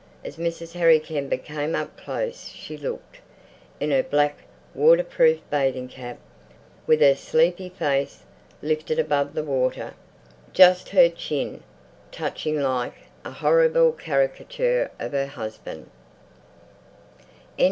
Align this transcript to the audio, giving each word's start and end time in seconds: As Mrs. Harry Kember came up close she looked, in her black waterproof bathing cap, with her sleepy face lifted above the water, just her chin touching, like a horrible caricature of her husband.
As 0.25 0.37
Mrs. 0.37 0.71
Harry 0.73 0.99
Kember 0.99 1.37
came 1.37 1.75
up 1.75 1.95
close 1.95 2.47
she 2.49 2.75
looked, 2.75 3.19
in 3.79 3.91
her 3.91 4.01
black 4.01 4.39
waterproof 4.73 5.39
bathing 5.51 5.87
cap, 5.87 6.17
with 6.87 7.01
her 7.01 7.13
sleepy 7.13 7.69
face 7.69 8.23
lifted 8.63 8.97
above 8.97 9.35
the 9.35 9.43
water, 9.43 9.93
just 10.53 10.89
her 10.89 11.07
chin 11.07 11.61
touching, 12.11 12.59
like 12.59 12.95
a 13.23 13.29
horrible 13.29 13.91
caricature 13.91 14.89
of 14.99 15.11
her 15.11 15.27
husband. 15.27 15.85